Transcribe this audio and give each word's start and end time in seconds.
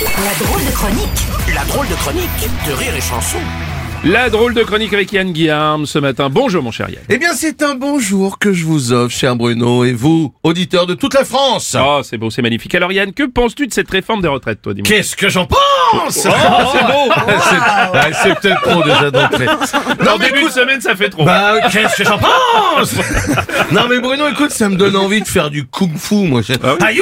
La 0.00 0.46
drôle 0.46 0.64
de 0.64 0.70
chronique 0.70 1.26
La 1.54 1.64
drôle 1.64 1.86
de 1.86 1.94
chronique 1.94 2.48
de 2.66 2.72
Rire 2.72 2.94
et 2.94 3.00
Chanson. 3.02 3.38
La 4.02 4.30
drôle 4.30 4.54
de 4.54 4.62
chronique 4.62 4.94
avec 4.94 5.12
Yann 5.12 5.30
Guillaume 5.30 5.84
ce 5.84 5.98
matin. 5.98 6.30
Bonjour 6.30 6.62
mon 6.62 6.70
cher 6.70 6.88
Yann. 6.88 7.02
Eh 7.10 7.18
bien, 7.18 7.34
c'est 7.34 7.62
un 7.62 7.74
bonjour 7.74 8.38
que 8.38 8.50
je 8.50 8.64
vous 8.64 8.94
offre, 8.94 9.14
cher 9.14 9.36
Bruno, 9.36 9.84
et 9.84 9.92
vous, 9.92 10.32
auditeurs 10.42 10.86
de 10.86 10.94
toute 10.94 11.12
la 11.12 11.22
France. 11.26 11.76
Oh, 11.78 12.00
c'est 12.02 12.16
beau, 12.16 12.30
c'est 12.30 12.40
magnifique. 12.40 12.74
Alors 12.74 12.92
Yann, 12.92 13.12
que 13.12 13.24
penses-tu 13.24 13.66
de 13.66 13.74
cette 13.74 13.90
réforme 13.90 14.22
des 14.22 14.28
retraites, 14.28 14.62
toi, 14.62 14.72
dis-moi? 14.72 14.88
Qu'est-ce 14.88 15.16
que 15.16 15.28
j'en 15.28 15.44
pense? 15.44 15.58
Oh, 15.92 15.98
c'est 16.08 16.28
beau 16.30 17.12
C'est 17.50 17.98
ouais, 17.98 18.12
c'est 18.22 18.40
peut-être 18.40 18.62
trop 18.62 18.82
déjà 18.82 19.10
d'entrée. 19.10 19.46
En 20.10 20.16
début 20.16 20.44
de 20.44 20.48
semaine, 20.48 20.80
ça 20.80 20.96
fait 20.96 21.10
trop. 21.10 21.24
Bah, 21.26 21.56
qu'est-ce 21.70 21.98
que 21.98 22.04
j'en 22.04 22.18
pense? 22.18 22.94
Non 23.72 23.82
mais 23.88 24.00
Bruno, 24.00 24.28
écoute, 24.28 24.50
ça 24.50 24.70
me 24.70 24.76
donne 24.76 24.96
envie 24.96 25.20
de 25.20 25.28
faire 25.28 25.50
du 25.50 25.66
kung-fu, 25.66 26.26
moi. 26.26 26.40
Ah 26.62 26.76
oui 26.90 27.00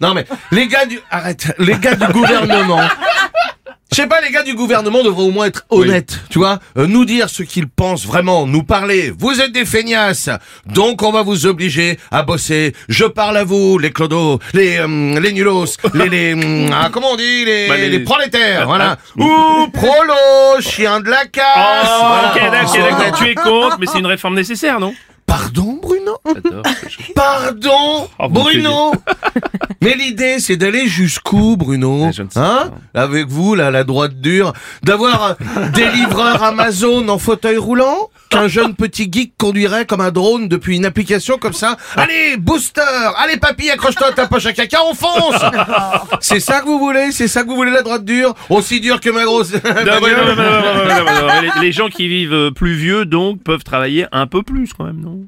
Non 0.00 0.14
mais, 0.14 0.24
les 0.52 0.68
gars 0.68 0.86
du... 0.86 1.00
Arrête, 1.10 1.52
les 1.58 1.76
gars 1.76 1.96
du 1.96 2.06
gouvernement... 2.12 2.80
Je 3.96 4.02
sais 4.02 4.08
pas, 4.08 4.20
les 4.20 4.30
gars 4.30 4.42
du 4.42 4.52
gouvernement 4.54 5.02
devraient 5.02 5.22
au 5.22 5.30
moins 5.30 5.46
être 5.46 5.64
honnêtes, 5.70 6.20
tu 6.28 6.38
vois, 6.38 6.58
euh, 6.76 6.86
nous 6.86 7.06
dire 7.06 7.30
ce 7.30 7.42
qu'ils 7.42 7.66
pensent 7.66 8.04
vraiment, 8.04 8.46
nous 8.46 8.62
parler. 8.62 9.10
Vous 9.18 9.40
êtes 9.40 9.52
des 9.52 9.64
feignasses, 9.64 10.28
donc 10.66 11.02
on 11.02 11.12
va 11.12 11.22
vous 11.22 11.46
obliger 11.46 11.98
à 12.10 12.22
bosser. 12.22 12.74
Je 12.90 13.06
parle 13.06 13.38
à 13.38 13.44
vous, 13.44 13.78
les 13.78 13.92
clodos, 13.92 14.38
les 14.52 14.76
euh, 14.76 15.18
les 15.18 15.32
nulos, 15.32 15.78
les 15.94 16.10
les 16.10 16.34
hum, 16.34 16.70
ah, 16.74 16.90
comment 16.92 17.12
on 17.12 17.16
dit, 17.16 17.46
les, 17.46 17.68
Bah, 17.68 17.78
les- 17.78 17.88
les 17.88 18.00
prolétaires, 18.00 18.66
voilà. 18.66 18.98
ah. 18.98 19.22
Ou 19.22 19.68
prolo, 19.72 20.60
chien 20.60 21.00
de 21.00 21.08
la 21.08 21.24
casse. 21.24 21.88
Oh, 21.88 22.04
Voilà. 22.06 22.32
ok, 22.34 22.74
d'accord, 23.00 23.18
tu 23.18 23.24
es 23.30 23.34
contre, 23.34 23.78
mais 23.80 23.86
c'est 23.90 23.98
une 24.00 24.04
réforme 24.06 24.34
nécessaire, 24.34 24.78
non? 24.78 24.94
Pardon, 25.24 25.75
Pardon, 27.14 28.08
Bruno. 28.30 28.92
Mais 29.82 29.94
l'idée, 29.94 30.38
c'est 30.40 30.56
d'aller 30.56 30.88
jusqu'où, 30.88 31.56
Bruno 31.56 32.10
Hein 32.34 32.70
Avec 32.94 33.28
vous, 33.28 33.54
là, 33.54 33.70
la 33.70 33.84
droite 33.84 34.20
dure, 34.20 34.52
d'avoir 34.82 35.36
des 35.74 35.88
livreurs 35.90 36.42
Amazon 36.42 37.08
en 37.08 37.18
fauteuil 37.18 37.56
roulant, 37.56 38.10
qu'un 38.30 38.48
jeune 38.48 38.74
petit 38.74 39.08
geek 39.10 39.34
conduirait 39.38 39.86
comme 39.86 40.00
un 40.00 40.10
drone 40.10 40.48
depuis 40.48 40.76
une 40.76 40.84
application 40.86 41.38
comme 41.38 41.52
ça. 41.52 41.76
Allez, 41.96 42.36
booster 42.36 42.80
Allez, 43.16 43.36
papy, 43.36 43.70
accroche-toi 43.70 44.08
à 44.08 44.12
ta 44.12 44.26
poche 44.26 44.46
à 44.46 44.52
caca, 44.52 44.78
on 44.90 44.94
fonce 44.94 45.40
C'est 46.20 46.40
ça 46.40 46.60
que 46.60 46.66
vous 46.66 46.78
voulez 46.78 47.12
C'est 47.12 47.28
ça 47.28 47.42
que 47.42 47.48
vous 47.48 47.56
voulez, 47.56 47.70
la 47.70 47.82
droite 47.82 48.04
dure 48.04 48.34
Aussi 48.48 48.80
dure 48.80 49.00
que 49.00 49.10
ma 49.10 49.24
grosse... 49.24 49.52
Les 51.60 51.72
gens 51.72 51.88
qui 51.88 52.08
vivent 52.08 52.50
plus 52.52 52.74
vieux, 52.74 53.04
donc, 53.04 53.42
peuvent 53.42 53.64
travailler 53.64 54.06
un 54.12 54.26
peu 54.26 54.42
plus, 54.42 54.72
quand 54.72 54.84
même, 54.84 55.00
non 55.00 55.26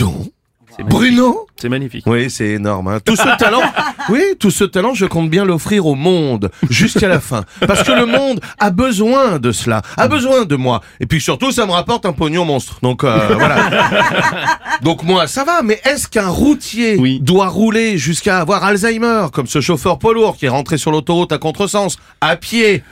Don 0.00 0.32
wow. 0.78 0.86
Bruno 0.88 1.46
c'est 1.60 1.68
magnifique. 1.68 2.04
Oui, 2.06 2.30
c'est 2.30 2.48
énorme. 2.48 2.88
Hein. 2.88 2.98
Tout 3.04 3.16
ce 3.16 3.36
talent, 3.38 3.62
oui, 4.08 4.22
tout 4.38 4.50
ce 4.50 4.64
talent, 4.64 4.94
je 4.94 5.06
compte 5.06 5.28
bien 5.28 5.44
l'offrir 5.44 5.86
au 5.86 5.94
monde 5.94 6.50
jusqu'à 6.70 7.06
la 7.08 7.20
fin, 7.20 7.44
parce 7.66 7.82
que 7.82 7.92
le 7.92 8.06
monde 8.06 8.40
a 8.58 8.70
besoin 8.70 9.38
de 9.38 9.52
cela, 9.52 9.82
a 9.96 10.08
besoin 10.08 10.44
de 10.44 10.56
moi. 10.56 10.80
Et 11.00 11.06
puis 11.06 11.20
surtout, 11.20 11.52
ça 11.52 11.66
me 11.66 11.72
rapporte 11.72 12.06
un 12.06 12.12
pognon 12.12 12.44
monstre. 12.44 12.78
Donc 12.82 13.04
euh, 13.04 13.18
voilà. 13.38 13.68
Donc 14.82 15.02
moi, 15.02 15.26
ça 15.26 15.44
va. 15.44 15.62
Mais 15.62 15.80
est-ce 15.84 16.08
qu'un 16.08 16.28
routier 16.28 16.96
Oui. 16.98 17.20
doit 17.20 17.48
rouler 17.48 17.98
jusqu'à 17.98 18.38
avoir 18.38 18.64
Alzheimer, 18.64 19.26
comme 19.32 19.46
ce 19.46 19.60
chauffeur 19.60 19.98
poids 19.98 20.14
lourd 20.14 20.36
qui 20.36 20.46
est 20.46 20.50
rentré 20.50 20.78
sur 20.78 20.90
l'autoroute 20.90 21.32
à 21.32 21.38
contresens, 21.38 21.98
à 22.20 22.36
pied? 22.36 22.82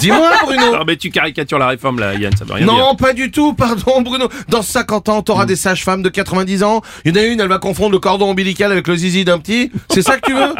Dis-moi, 0.00 0.30
Bruno. 0.44 0.76
Non, 0.78 0.84
mais 0.86 0.96
tu 0.96 1.10
caricatures 1.10 1.58
la 1.58 1.68
réforme, 1.68 1.98
là, 1.98 2.14
Yann, 2.14 2.34
ça 2.36 2.44
veut 2.44 2.54
rien 2.54 2.66
dire. 2.66 2.74
Non, 2.74 2.94
pas 2.94 3.12
du 3.12 3.30
tout, 3.30 3.54
pardon 3.54 4.02
Bruno. 4.02 4.28
Dans 4.48 4.62
50 4.62 5.08
ans, 5.08 5.22
t'auras 5.22 5.46
des 5.46 5.56
sages-femmes 5.56 6.02
de 6.02 6.08
90 6.08 6.62
ans. 6.62 6.82
Il 7.04 7.16
y 7.16 7.18
en 7.18 7.22
a 7.22 7.24
une, 7.26 7.40
elle 7.40 7.48
va 7.48 7.58
confondre 7.58 7.90
le 7.92 7.98
cordon 8.12 8.30
ombilical 8.30 8.70
avec 8.70 8.86
le 8.88 8.96
zizi 8.96 9.24
d'un 9.24 9.38
petit. 9.38 9.72
C'est 9.90 10.02
ça 10.02 10.16
que 10.18 10.26
tu 10.26 10.34
veux 10.34 10.54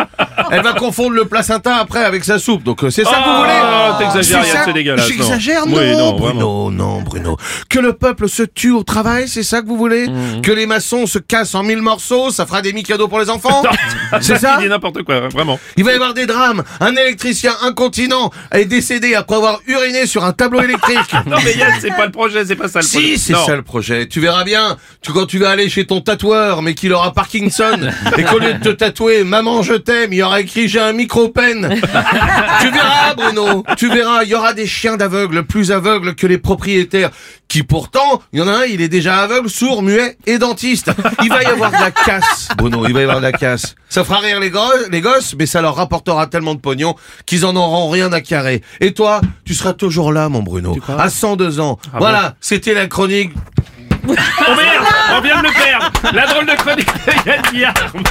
Elle 0.50 0.62
va 0.62 0.72
confondre 0.72 1.10
le 1.10 1.26
placenta 1.26 1.76
après 1.76 2.02
avec 2.02 2.24
sa 2.24 2.38
soupe. 2.38 2.62
Donc 2.62 2.82
euh, 2.82 2.88
c'est 2.90 3.04
ça 3.04 3.10
que 3.10 3.16
vous 3.16 3.30
Oh, 3.34 3.38
voulez 3.40 3.98
t'exagères, 3.98 4.46
Yann, 4.46 4.56
ça 4.56 4.62
c'est 4.64 4.72
dégueulasse. 4.72 5.06
J'exagère, 5.06 5.66
non, 5.66 5.76
Oui, 5.78 5.96
non, 5.96 6.12
Bruno, 6.16 6.70
non, 6.70 7.02
Bruno. 7.02 7.36
Que 7.68 7.78
le 7.78 7.92
peuple 7.92 8.28
se 8.28 8.42
tue 8.42 8.70
au 8.70 8.82
travail, 8.84 9.28
c'est 9.28 9.42
ça 9.42 9.60
que 9.60 9.66
vous 9.66 9.76
voulez 9.76 10.06
Mhm. 10.08 10.40
Que 10.42 10.52
les 10.52 10.66
maçons 10.66 11.06
se 11.06 11.18
cassent 11.18 11.54
en 11.54 11.62
mille 11.62 11.82
morceaux, 11.82 12.30
ça 12.30 12.46
fera 12.46 12.62
des 12.62 12.72
mi-cadeaux 12.72 13.08
pour 13.08 13.18
les 13.20 13.28
enfants 13.30 13.62
C'est 14.20 14.38
ça 14.38 14.58
dis 14.60 14.68
n'importe 14.68 15.02
quoi, 15.02 15.20
vraiment. 15.28 15.58
il 15.76 15.84
va 15.84 15.92
y 15.92 15.94
avoir 15.94 16.14
des 16.14 16.26
drames. 16.26 16.62
Un 16.80 16.94
électricien 16.96 17.52
incontinent 17.62 18.30
est 18.52 18.64
décédé 18.64 19.14
après 19.14 19.36
avoir 19.36 19.60
uriné 19.66 20.06
sur 20.06 20.24
un 20.24 20.32
tableau 20.32 20.60
électrique. 20.62 20.98
Non, 21.26 21.36
mais 21.44 21.54
Yann, 21.54 21.72
c'est 21.80 21.90
pas 21.96 22.04
le 22.06 22.12
projet, 22.12 22.44
c'est 22.44 22.56
pas 22.56 22.68
ça 22.68 22.80
le 22.80 22.86
projet. 22.86 23.06
Si, 23.14 23.18
c'est 23.18 23.32
Non. 23.32 23.46
ça 23.46 23.56
le 23.56 23.62
projet. 23.62 24.06
Tu 24.08 24.20
verras 24.20 24.44
bien. 24.44 24.76
Tu, 25.00 25.12
quand 25.12 25.24
tu 25.26 25.38
vas 25.38 25.50
aller 25.50 25.68
chez 25.70 25.86
ton 25.86 26.00
tatoueur, 26.00 26.62
mais 26.62 26.74
qu'il 26.74 26.92
aura 26.92 27.12
Parkinson, 27.12 27.78
et 28.18 28.24
qu'au 28.24 28.38
lieu 28.38 28.54
de 28.54 28.58
te 28.58 28.68
tatouer 28.70 29.24
Maman, 29.24 29.62
je 29.62 29.74
t'aime, 29.74 30.12
il 30.12 30.22
aura 30.22 30.40
écrit 30.40 30.68
J'ai 30.68 30.80
un 30.80 30.92
micro-pen. 30.92 31.68
tu 32.60 32.70
verras, 32.70 33.14
Bruno. 33.16 33.64
Tu 33.76 33.88
verras, 33.88 34.24
il 34.24 34.30
y 34.30 34.34
aura 34.34 34.52
des 34.52 34.66
chiens 34.66 34.96
d'aveugles 34.96 35.44
plus 35.44 35.70
aveugles 35.72 36.14
que 36.14 36.26
les 36.26 36.38
propriétaires. 36.38 37.10
Qui 37.52 37.64
pourtant, 37.64 38.22
il 38.32 38.38
y 38.38 38.42
en 38.42 38.48
a 38.48 38.60
un, 38.60 38.64
il 38.64 38.80
est 38.80 38.88
déjà 38.88 39.16
aveugle, 39.16 39.50
sourd, 39.50 39.82
muet 39.82 40.16
et 40.24 40.38
dentiste. 40.38 40.90
Il 41.22 41.28
va 41.28 41.42
y 41.42 41.44
avoir 41.44 41.70
de 41.70 41.76
la 41.76 41.90
casse, 41.90 42.48
Bruno. 42.56 42.86
Il 42.86 42.94
va 42.94 43.00
y 43.00 43.02
avoir 43.02 43.18
de 43.18 43.24
la 43.24 43.32
casse. 43.32 43.74
Ça 43.90 44.04
fera 44.04 44.20
rire 44.20 44.40
les, 44.40 44.48
gosses, 44.48 44.88
les 44.90 45.02
gosses, 45.02 45.34
mais 45.38 45.44
ça 45.44 45.60
leur 45.60 45.76
rapportera 45.76 46.28
tellement 46.28 46.54
de 46.54 46.60
pognon 46.60 46.94
qu'ils 47.26 47.44
en 47.44 47.54
auront 47.54 47.90
rien 47.90 48.10
à 48.10 48.22
carrer. 48.22 48.62
Et 48.80 48.94
toi, 48.94 49.20
tu 49.44 49.52
seras 49.52 49.74
toujours 49.74 50.14
là, 50.14 50.30
mon 50.30 50.42
Bruno. 50.42 50.74
À 50.96 51.10
102 51.10 51.60
ans. 51.60 51.78
Ah 51.92 51.98
voilà, 51.98 52.36
c'était 52.40 52.72
la 52.72 52.86
chronique 52.86 53.34
Oh 54.08 54.14
merde 54.56 54.86
On 55.14 55.20
vient 55.20 55.42
de 55.42 55.48
le 55.48 55.52
perdre 55.52 55.92
La 56.14 56.26
drôle 56.26 56.46
de 56.46 56.54
chronique 56.54 56.86
de 56.86 57.30
Yann 57.30 57.42
Guillaume 57.52 58.02